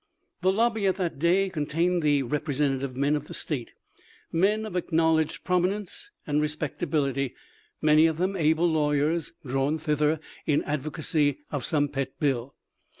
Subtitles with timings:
[0.41, 3.69] The lobby at thcrt day con tained the representative men of the state—
[4.43, 7.35] men of acknowledged prominence and respectability,
[7.83, 12.55] many of them able lawyers, drawn thither in advocacy of some pet bill.